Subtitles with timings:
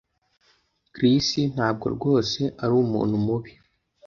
[0.93, 3.51] Chris ntabwo rwose ari umuntu mubi